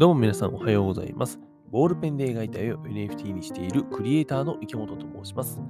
[0.00, 1.38] どうも皆さんおはようございます。
[1.70, 5.60] ボールペンで描いた絵を NFT にしているクリエイターの池本と申します。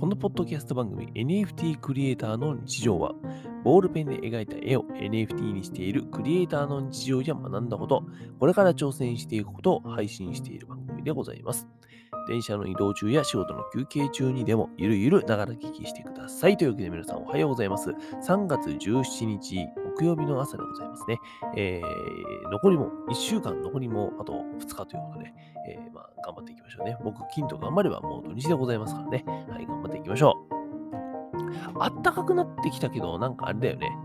[0.00, 3.14] このポッドキャスト番組 NFT クリエイターの日常は、
[3.62, 8.02] ボールペンで描いた絵を NFT にしているクリエイターの日常や学んだこと、
[8.40, 11.68] これから挑戦していくことを配信している番組でございます。
[12.26, 16.56] 電車の移動中や仕事の休憩中にでもゆるゆるながら聞きしてください。
[16.56, 17.90] というわけで皆さんおはようございます。
[17.90, 19.66] 3月17日
[19.96, 21.18] 木曜日の朝でございますね。
[21.56, 25.32] えー、残りも1週間、残りもあと2日ということで、
[25.68, 26.96] えー、まあ、頑張っていきましょうね。
[27.04, 29.24] 僕、金と頑張ればもう土日でございますからね。
[29.26, 30.54] はい、頑張っていきましょう。
[31.78, 33.96] あったかくなってきたけど、なんかあれだよね。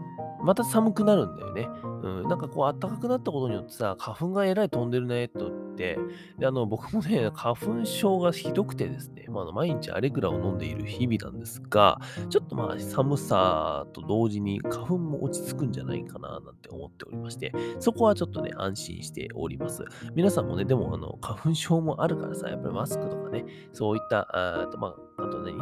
[0.42, 1.68] また寒くなるんだよね。
[2.04, 5.98] うん、なんかこう、暖かくなったことによってさ、花粉がえらい飛んでるね、とて、
[6.38, 19.86] で、あの、僕もね、花粉症がひどくてですね、まあ、の毎日アレグラを飲んでいる日々なんですが、ちょっとまあ、寒さと同時に花粉も落ち着くんじゃないかな、なんて思っておりまして、そこはちょっとね、安心しております。
[20.14, 24.28] 皆さんもね、でも、あの、花粉症もあるからさ、やっぱりマスクとかね、そういった、
[24.64, 25.58] あと、まあ、あと何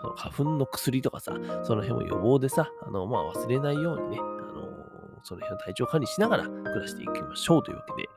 [0.00, 4.18] その花粉の薬とかさ、その辺も予防でさ、あの、まあ、忘れないようにね、
[5.24, 8.08] その辺を体調管理しながら暮らしていきましょうというわけで、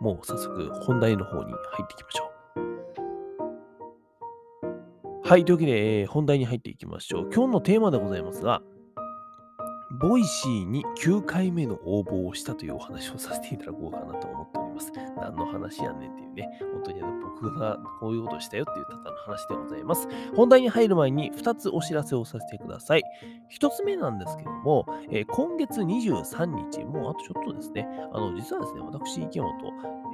[0.00, 2.28] もう早速本題の方に入っていきましょう。
[5.28, 7.30] はい、というわけで、えー本題に入っていきましょう。
[7.32, 8.62] 今日のテーマでございますが、
[10.00, 14.92] Voicy に9回目の応募をしたというお話をさせていただこうかなと思っております。
[15.16, 20.08] 何の話やねんっていうね、本当に僕がこういうことをしたよっていうただの話でございます。
[20.34, 23.02] 本題に入る前に2つお知らせをさせてください。
[23.50, 29.52] 1つ目なんですけども、えー今月23日、もうあとちょっとですね、あの実はですね、私、池本、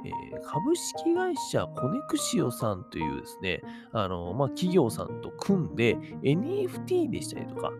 [0.05, 3.61] えー株式会社コネクシオさんというですね、
[3.91, 7.71] あのまあ、企業さんと組んで NFT でしたりとか、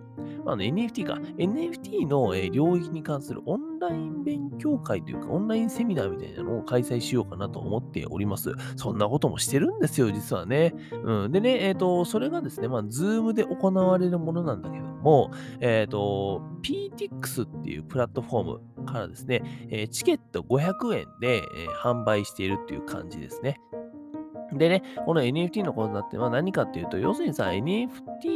[0.43, 8.51] まあ、NFT か、NFT の、えー領域に関するオンライン勉強会というか、オンラインセミナーみたいなのを開催しようかなと思っております。
[8.75, 10.73] そんなこともしてるんですよ、実はね。
[11.03, 23.59] うん、でね、えっ、と、それがですね、まあ、Zoom で行われるものなんだけども、えっ、と、PTX っていうプラットフォームからですね、えーチケット500円で、えー販売しているっていう感じですね。
[24.53, 27.89] でね、この NFT のことだってまあ何かっていうと、要するにさ、NFT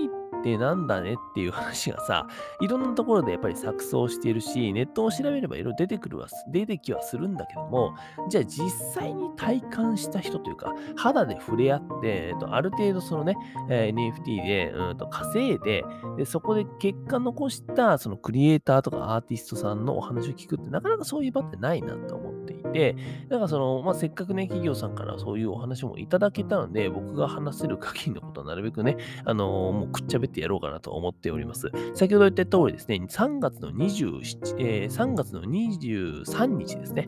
[0.09, 2.27] ってなんだねっていう話がさ、
[2.61, 7.95] いろんなところでやっぱり錯綜しているし、ネットを調べればいろいろ出てくるは、出てきはするんだけども、
[8.29, 13.35] じゃあ実際に体感した人というか、肌で触れ合って、えっと、ある程度そのね、
[13.69, 15.83] え NFT で、うんと稼いで
[16.17, 22.95] で、そこで結果残したそのクリエイターとかアーティストさんのお話を聞くってなかなかそういう場ってないなと思ってていて、
[23.29, 31.71] だからその、まあ、せっかくね、企業さんからそういうお話もいただけたので、僕が話せる限りのことはなるべくね、あのーもうくっちゃべってやろうかなと思っております。
[31.93, 37.07] 先ほど言った通りですね、3月の27、えー3月の23日ですね、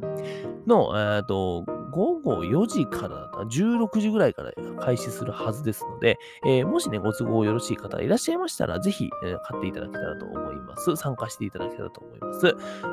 [0.67, 10.95] の、えっと、午後4時からだな、16時ぐらいから開始するはずですので、えーもしね、ご都合よろしい方いらっしゃいましたら、ぜひ、え買っていただけたらと思います。
[10.95, 12.39] 参加していただけたらと思います。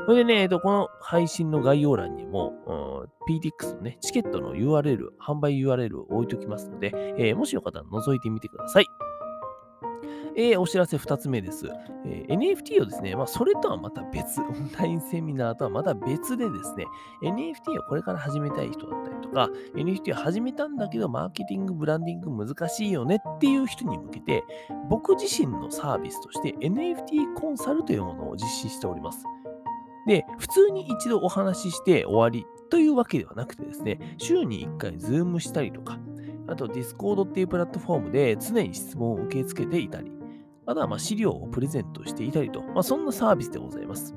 [0.06, 8.86] それでね、えーと、この配信の概要欄にも、うん PTX のね、チケットの URL、販売 URL を置いておきますので、えーもしよかったら覗いてみてください。
[10.37, 11.67] えーお知らせ2つ目です。
[12.06, 16.87] えー NFT をですね、まあ、それとはまた別、オンラインセミナーとはまた別でですね、
[17.23, 24.45] NFT をこれから始めたい人だったりとか、NFT を始めたんだけど、マーケティング、ブランディング難しいよねっていう人に向けて、
[24.89, 29.25] 僕自身のサービスとして NFT コンサルというものを実施しております。
[30.07, 35.99] で、普通に一度お話しして終わりというわけではなくてですね、週に1回ズームしたりとか、
[36.48, 40.10] あと Discord っていうプラットフォームで常に質問を受け付けていたり、
[40.66, 44.14] あとはま資料をプレゼントしていたりと、まあ、そんなサービスでございます。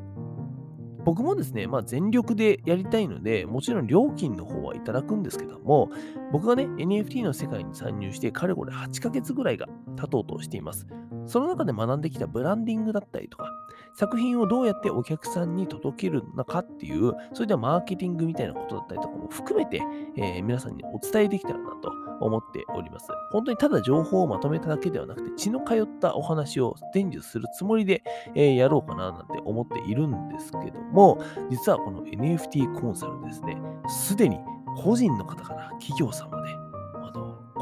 [1.04, 5.90] 僕もですね、まあ、全力でやりたいので、もちろん料金の方はいただくんですけども、
[6.32, 10.86] 僕がね、NFT の世界に参入して、かれこれ8ヶ月ぐらいが経とうとしています。
[11.26, 13.46] その中で学んできたブランディングだったりとか、
[13.94, 19.82] 作品をどうやってお客さんに届けるのかっていう、そういったマーケティングみたいなことだったりとかも含めて、
[20.18, 23.08] えー皆さんにお伝えできたらなと思っております。
[23.32, 28.04] 本当にただ情報をまとめただけではなくて、血の通ったお話を伝授するつもりで、
[28.36, 31.20] えーやろうかななんて思っているんですけども、
[31.50, 34.40] 実はこの NFT コンサルですね、すでに
[34.84, 36.61] 個人の方から企業さんまで、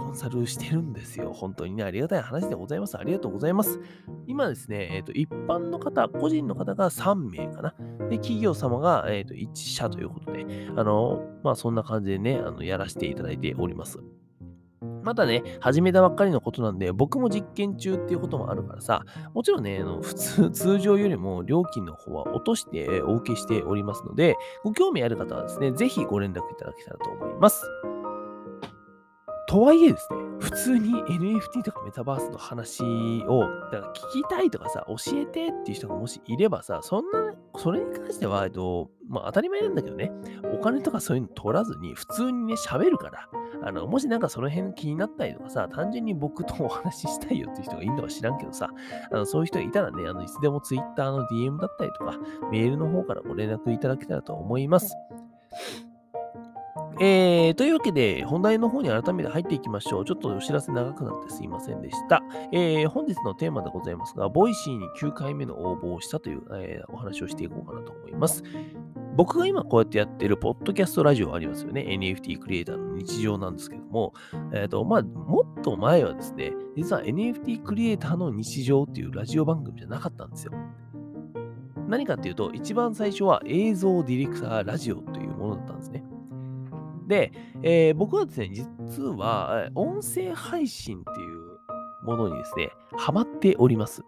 [0.09, 1.33] コンサルしてるんですよ。
[1.33, 2.97] 本当にね、ありがたい話でございます。
[2.97, 3.79] ありがとうございます。
[4.25, 7.75] 今ですね、えっ、と、一般の方、個人の方が3名かな。
[8.09, 13.99] で、企業様が、えっ、と、1社ということで、あの、まあ、そんな感じでね、あの、やらせていただいております。
[14.81, 19.03] ままだね、始めたばっかりのことなんで、僕も実験中っていうこともあるからさ、
[19.35, 27.63] もちろんね、あの普通、 通常よりも料金の方は落としてお受けしておりますので、ご興味ある方はですね、ぜひご連絡いただけたらと思います。
[29.49, 32.83] とはいえですね、普通に NFT とかメタバースの話
[33.27, 40.11] を、だから聞きたいとかさ、教えてっていう人がもしいればさ、そんな、それに関しては、えっと、まあ当たり前なんだけどね、
[40.53, 43.27] お金とかそういうの取らずに、普通にね、喋るから、
[43.63, 48.69] あの、もしなんかその辺気になったりとかさ、単純に僕とお話ししたいよっていう人がいるのか知らんけどさ、
[49.11, 52.19] あのそういう人がいたらね、あの、いつでも Twitter の DM だったりとか、
[52.51, 54.95] メールの方からご連絡いただけたらと思います。
[57.01, 60.05] えー、というわけで、本題の方に改めて入っていきましょう。
[60.05, 62.21] ちょっとお知らせ長くなってすいませんでした。
[62.51, 68.43] えー、本日のテーマでございますが、 Voicy に9回目の応募をしたという、えー、お話をしていこうかなと思います。
[69.15, 71.85] 僕が今こうやってやってるポッドキャストラジオありますよね。
[71.89, 74.13] NFT クリエイターの日常なんですけども、
[74.53, 80.53] えっ、ー、と、まあ、もっと前はですね、実は NFT クリエイターの日常っていうラジオ番組じゃなかったんですよ。
[81.87, 86.03] 何かっていうと、一番最初は映像ディレクターラジオというものだったんですね。
[87.09, 87.33] で、
[87.63, 94.03] えー、僕はですね、実は、音声配信っていうものにですね、ハマっております。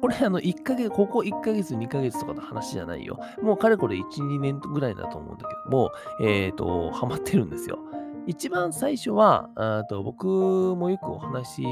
[0.00, 3.20] これ、あの、1ヶ月、ここ1ヶ月、2ヶ月とかの話じゃないよ。
[3.42, 5.92] もうかれこれ1、2年ぐらいだと思うんだけども、
[6.22, 7.78] えっ、ー、と、ハマってるんですよ。
[8.26, 11.62] 一番最初は、あと僕もよくお話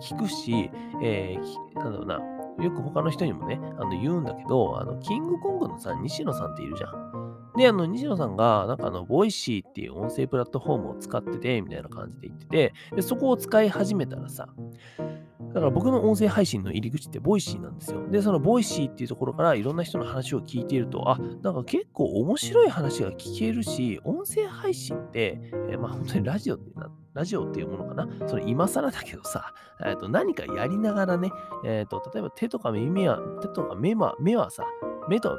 [0.00, 0.70] 聞くし、
[1.02, 2.20] えー、なんだろうな、
[2.62, 7.19] よく他の人にもね、あの言うんだけど、あの、キングコングのさ、西野さんっているじゃん。
[7.56, 14.48] で、あの、西野さんが、なんかあの、 Voicy っていう音声プラットフォームを使ってて、みたいな感じで言ってて、で、そこを使い始めたらさ、
[15.52, 18.06] だから僕の音声配信の入り口って Voicy なんですよ。
[18.08, 28.28] で、その Voicy っていうところからいろんな人の話を聞いていると、あ、なんか結構面白い話が聞けるし、音声配信って、えー、まあ本当にラジオってな、ラジオっていうものかな？
[28.28, 29.52] それ今更だけどさ、
[29.84, 31.32] えー、と何かやりながらね、
[31.64, 34.64] えっ、ー、と、例えば手とか耳は、手とか目は、目はさ、
[35.10, 35.36] 目と、ん？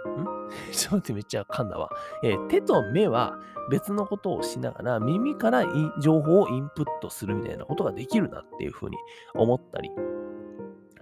[0.71, 1.89] ちょっと待ってめっちゃ噛んだわ。
[2.23, 3.39] えー、手と目は
[3.69, 5.65] 別のことをしながら耳から
[5.99, 8.97] 情報をインプットするみたいなことができるなっていうふうに
[9.33, 9.89] 思ったり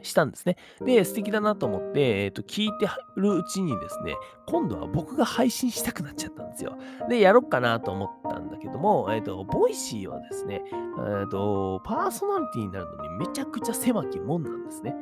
[0.03, 0.57] したんですね。
[0.85, 4.15] で、素敵だなと思って、えっ、ー、と、聞いてるうちにですね、
[4.47, 6.77] 今度は僕が配信したくなっちゃったんですよ。
[7.09, 14.95] で、やろっかなと思ったんだけども、えっ、ー、と、 Voicy はですね、えっ、ー、と、パーソナリティになるのにめちゃくちゃ狭き門なんですね。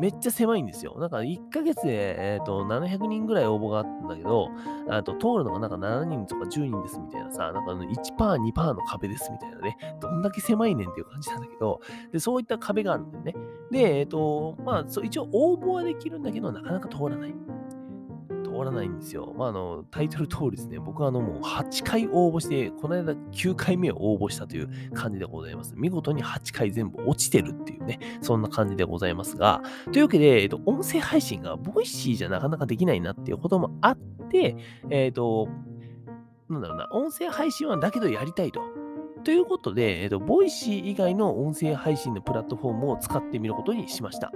[0.00, 0.96] めっちゃ狭いんですよ。
[0.98, 4.48] なんか1ヶ月で、えーと、700人ぐらい応募があったんだけど、
[4.88, 11.80] あと通るのがなんか7人とか10人ですみたいなさ、なんか1パー、2パーの壁ですみたいなね、どんだけ狭いねんっていう感じなんだけど、
[12.12, 13.34] でそういった壁があるんだよね。
[13.70, 17.34] で、えっ、ー、と、まあ、一応応募はできるんだけど、なかなか通らない。
[18.52, 19.32] 通らないんですよ。
[19.36, 25.74] まあ、あの、タイトル通りですね、僕はあの、もう8回応募して、この間9回目を応募したという感じでございます。
[25.76, 29.62] 見事に8回全部落ちてるっていうね、そんな感じでございますが、
[29.92, 33.96] というわけで、えっと、音声配信が Voicy じゃなかなかできないなっていうこともあっ
[34.30, 34.56] て、
[34.90, 35.48] えっと、
[36.48, 38.60] なんだろうな、音声配信はだけどやりたいと。
[39.24, 44.32] ということで、えっと、 Voicy 以外の音声配信のプラットフォームを使ってみることにしました。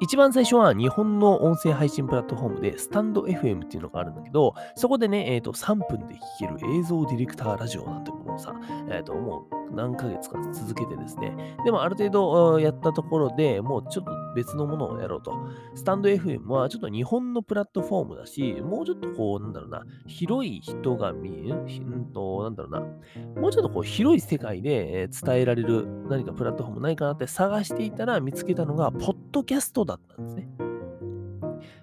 [0.00, 8.54] 一番最初は日本の音声配信プラットフォームでスタンド FM っていうのがあるんだけど、そこでね、え、ー、と、3分で聴ける映像ディレクターラジオなんてものをさ、
[8.90, 15.32] え、ー、と、もう何ヶ月か続けてですね、でもある程度やったところでもうちょっと別のものをやろうと。
[15.74, 30.48] スタンド FM はちょっと日本のプラットフォームだし、もうちょっとこう、なんだろうな、広い人が見える、んと、なんだろうな、もうちょっとこう、広い世界で伝えられる何かプラットフォームないかなって探していたら見つけたのが、ポッドキャストだったんですね。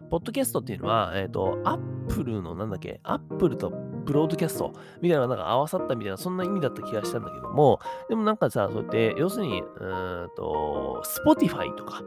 [0.10, 3.72] ポッドキャストっていうのは、えっ、ー、と、アップルのなんだっけ、アップルと
[4.06, 7.80] ブロードキャストみたいななんか合わさったみたいな、そんな意味だった気がしたんだけども、
[8.10, 12.04] でもなんかさ、そうやって、要するに、うんと、Spotify とか、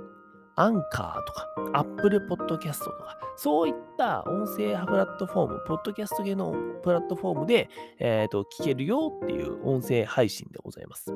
[0.54, 11.12] アンカーとか、Apple Podcast とか、そういった音声プラットフォーム、ポッドキャスト系のプラットフォームで、えっ、ー、と、聞けるよっていう音声配信でございます。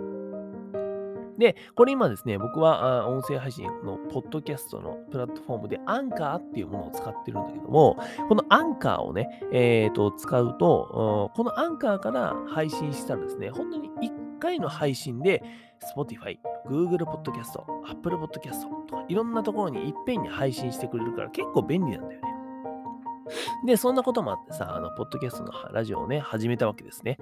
[1.40, 7.96] で、これ今ですね、僕は音声配信のポッドキャストのプラットフォームでアンカーっていうものを使ってるんだけども、
[8.28, 15.42] このアンカーをね、えー、と使うと、このアンカーから配信したらですね、本当に1回の配信で
[15.96, 17.58] Spotify、Google Podcast、
[17.90, 22.30] Apple Podcast とかいろんなところにいっぺんに配信してくれるから結構便利なんだよね。
[23.64, 27.16] で、そんなこともあってさ、あの、ポッドキャストのラジオをね、始めたわけですね。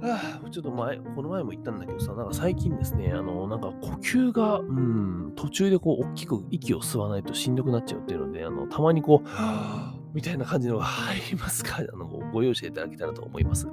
[0.00, 13.68] はあ、ちょっと前、この前も言ったんだけどさ、なんか最近ですね、あの、なんか呼吸が、うん、途中でこう、大きく息を吸わないとしんどくなっちゃうっていうので、あの、たまにこう、はみたいな感じのが入りますか、 あの、ご容赦いただけたらと思います。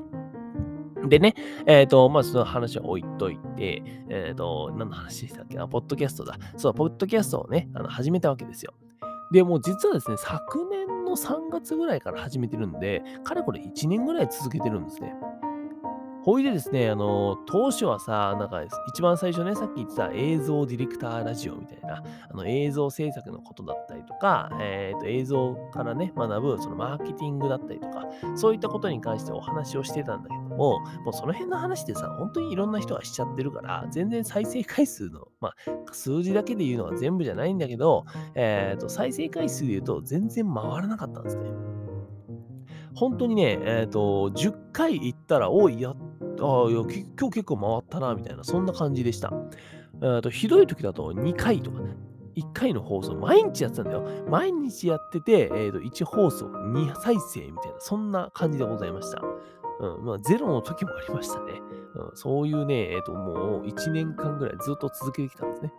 [1.07, 1.35] でね、
[1.67, 5.55] えっ、ー、と、まあ、その話は置いといて、えっ、ー、と、何の話でしたっけ？
[5.55, 6.37] な、ポッドキャストだ。
[6.57, 8.73] そう、ポッドキャストをね、あの始めたわけですよ。
[9.31, 15.13] で、もう実はですね、昨年の3月ぐらいから始めてるんで、かれこれ1年ぐらい続けてるんですね。
[16.25, 35.55] ほいでですね、あの、当初はさ、なんか、一番最初ね、さっき言ってた映像ディレクターラジオみたいな、あの映像制作のことだったりとか、えっ、ー、と、映像からね、学ぶ、そのマーケティングだったりとか、そういったことに関してお話をしてたんだけども、もうその辺の話でさ、本当にいろんな人がしちゃってるから、全然再生回数の、まあ、
[35.91, 38.03] 数字だけで言うのは全部じゃないんだけど、
[38.33, 41.51] えっ、ー、と、再生回数で言うと全然回らなかったんですね。
[42.95, 45.95] 本当にね、えっ、ー、と、10回行ったら、おい、やっ
[46.39, 49.33] ああ、今日結構回ったな、みたいな、そんな感じでした。
[50.01, 51.95] えとひどい時だと2回とかね、
[52.35, 54.05] 1回の放送、毎日やってたんだよ。
[54.29, 59.21] 毎日やってて、えー、と1放送2再生みたいな、そんな感じでございました。
[59.79, 61.61] うん、まあ、ゼロの時もありましたね。
[61.95, 65.73] うん、そういうね、えっ、ー、と、もう1年間ぐらいずっと続けてきたんですね。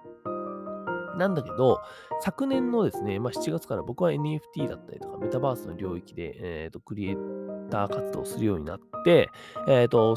[1.16, 1.80] なんだけど、
[2.20, 7.16] 昨年のですね、まあ、7月から僕は NFT だったりとか、メタバースの領域で、えーと、クリエイ
[7.70, 9.30] ター活動をするようになって、
[9.66, 10.16] えっ、ー、と、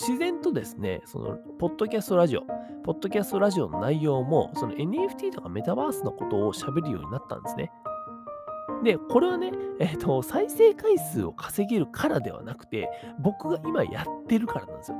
[0.00, 2.42] 自然とですね、その、ポッドキャストラジオ、
[2.84, 7.72] ポッドキャストラジオの内容も、その NFT とかメタバースのことを喋るようになったんですね。
[8.84, 9.50] で、これはね、
[9.80, 12.88] えっ、ー、と、再生回数を稼げるからではなくて、
[13.18, 14.98] 僕が今やってるからなんですよ。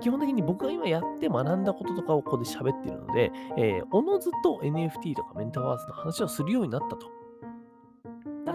[0.00, 7.15] 基本的に僕が今やって学んだこととかをここで喋ってるので、えー、おのずと NFT とかメタバースの話をするようになったと。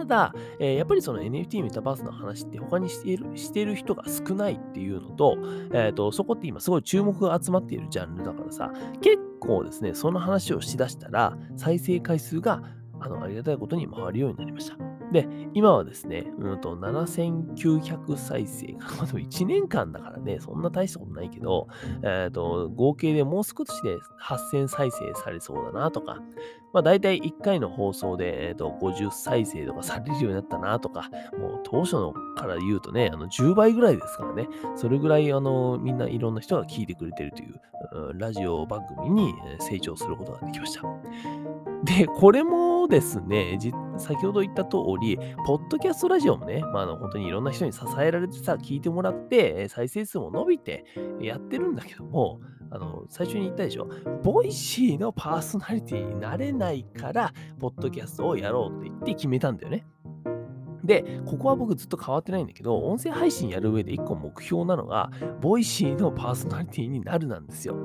[0.02, 5.38] ただ、えー、やっぱりその NFT メタバースの話って他にしているしてる人が少ないっていうのと、
[5.72, 12.62] えーと、そこって今すごい注目が集まっているジャンルだからさ、結構ですね、その話をしだしたら、再生回数が
[13.00, 14.91] あのありがたいことに回るようになりました。
[15.12, 21.68] で、今はですね、うんと7900再生が、 まあ、でも1年間だからね、そんな大したことないけど、
[22.02, 26.22] え、ー、と、合計でもう少しで8000再生されそうだなとか、
[26.72, 37.60] まあ大体1回の放送で、えーと、50再生とかされるようになったなとか、もう当初のから言うとね、あの10倍ぐらいですからね、それぐらいあのみんないろんな人が聞いてくれてるという、
[38.10, 40.82] うん、ラジオ番組に成長することができました。
[41.84, 43.58] で、これもですね、
[43.98, 50.84] 先ほど言った通り、ポッドキャストラジオもね、まあ、あの本当にいろんな人に支えられてさ、聞いてもらって、再生数も伸びて
[51.20, 53.88] やってるんだけども、あの、最初に言ったでしょ、
[54.22, 59.84] Voicy のパーソナリティになれないから、ポッドキャストをやろうって言って決めたんだよね。
[60.84, 65.10] で、ここは僕ずっと変わってないんだけど、音声配信やる上で1個目標なのが、
[65.40, 67.76] Voicy のパーソナリティになるなんですよ。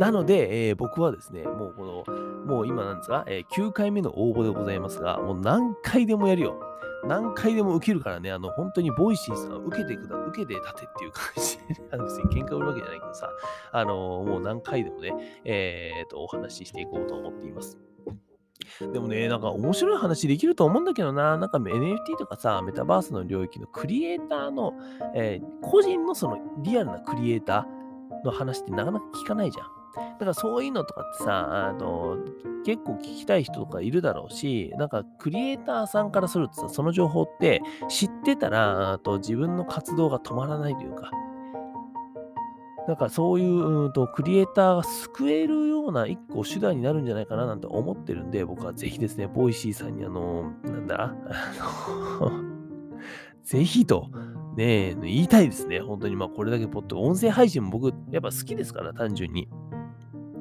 [0.00, 6.58] なので、えー、僕はですね、もうこの、もう今なんですか、えー、9回目の応募でございますが、もう何回でもやるよ。
[7.06, 13.28] 何回でも受けるからね、あの、本当に Voicy さん、受けてくだ、受けて立てっていう感じで、あの別に喧嘩売るわけじゃないけどさ、
[13.72, 15.12] あのもう何回でもね、
[15.44, 17.78] えっ、と、お話ししていこうと思っています。
[18.80, 24.72] でもね、なんか面白い話できると思うんだけどな、なんか NFT とかさ、メタバースの領域のクリエイターの、
[25.14, 29.79] えー、個人のそのリアルなクリエイターの話ってなかなか聞かないじゃん。
[29.94, 32.18] だからそういうのとかってさ、あの、
[32.64, 41.10] 結構聞きたい人とかいるだろうし、なんかクリエイターさんからするとさ、その情報って知ってたら、あと自分の活動が止まらないというか、
[42.86, 51.14] なんかそういう、うんと、クリエイターが救えるような一個手段になるんじゃないかななんて思ってるんで、僕はぜひですね、 Voicy さんにあの、なんだ、あ
[52.20, 52.32] の
[53.44, 54.08] ぜひと、
[54.56, 55.80] ね言いたいですね。
[55.80, 59.48] 本当に、まあこれだけポッド、音声配信も僕、やっぱ好きですから、単純に。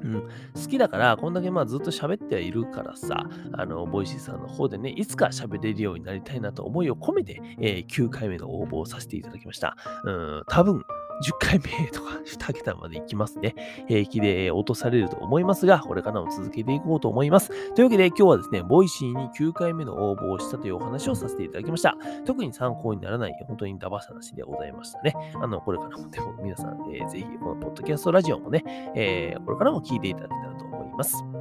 [0.04, 9.76] うん、好きだから、こんだけまあずっと喋ってはいるからさ、あの、 Voicy さんの方でね、いつか喋れるようになりたいなと思いを込めて、えー、9回目の応募をさせていただきました。
[10.04, 10.84] うん、多分、
[11.24, 13.56] 10回目とか2桁までいきますね。
[13.88, 17.50] 平気で落とされると思いますが、これからも続けていこうと思います。
[17.74, 21.96] というわけで今日はですね、 Voicy に9回目の応募をしたというお話をさせていただきました。
[22.26, 25.14] 特に参考にならない、本当にダバさ話でございましたね。
[25.42, 28.64] あの、これからもでも皆さん、えー、ぜひこのポッドキャストラジオもね、
[28.96, 31.39] えー、これからも聞いていただけたらと思います。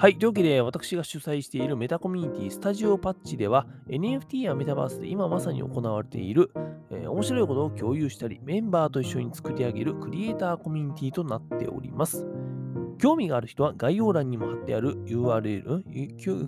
[0.00, 0.16] はい。
[0.16, 6.52] というわけで、私が主催しているメタコミュニティスタジオパッチでは、NFT やメタバースで今まさに行われている、
[6.92, 12.24] えー、面白いことを共有したり、メンバーと一緒に作り上げるクリエイターコミュニティとなっております。
[12.98, 15.82] 興味がある人は概要欄にも貼ってある URL、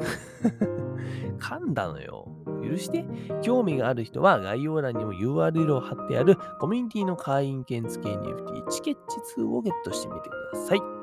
[1.40, 2.28] 噛んだのよ。
[2.62, 3.04] 許して
[3.42, 9.00] 興味がある人は概要欄にも URL を貼ってあるコミュニティの会員権付け NFT チケッチ
[9.40, 10.99] 2をゲットしてみてください。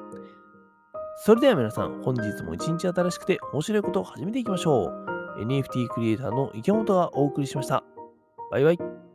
[1.20, 5.42] それでは皆さん、本日も一日新しくて面白いことを始めていきましょう。
[5.42, 7.84] NFT クリエイターの池本がお送りしました。
[8.52, 9.07] バイバイ。